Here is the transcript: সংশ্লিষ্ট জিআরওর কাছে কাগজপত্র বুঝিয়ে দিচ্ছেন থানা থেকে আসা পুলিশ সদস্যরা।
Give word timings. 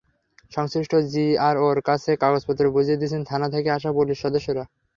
সংশ্লিষ্ট 0.51 0.93
জিআরওর 1.11 1.77
কাছে 1.87 2.11
কাগজপত্র 2.21 2.63
বুঝিয়ে 2.75 2.99
দিচ্ছেন 3.01 3.21
থানা 3.29 3.47
থেকে 3.55 3.69
আসা 3.71 3.89
পুলিশ 3.97 4.17
সদস্যরা। 4.21 4.63